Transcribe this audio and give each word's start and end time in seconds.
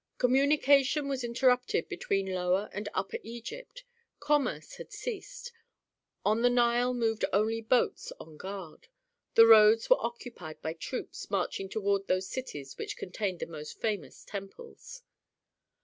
Communication 0.17 1.07
was 1.07 1.23
interrupted 1.23 1.87
between 1.87 2.33
Lower 2.33 2.71
and 2.73 2.89
Upper 2.91 3.19
Egypt; 3.21 3.83
commerce 4.19 4.77
had 4.77 4.91
ceased; 4.91 5.51
on 6.25 6.41
the 6.41 6.49
Nile 6.49 6.91
moved 6.95 7.23
only 7.31 7.61
boats 7.61 8.11
on 8.19 8.35
guard, 8.35 8.87
the 9.35 9.45
roads 9.45 9.91
were 9.91 10.03
occupied 10.03 10.59
by 10.59 10.73
troops 10.73 11.29
marching 11.29 11.69
toward 11.69 12.07
those 12.07 12.25
cities 12.27 12.79
which 12.79 12.97
contained 12.97 13.41
the 13.41 13.45
most 13.45 13.79
famous 13.79 14.25
temples. 14.25 15.03